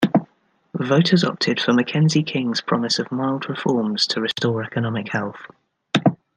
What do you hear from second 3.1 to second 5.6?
mild reforms to restore economic health.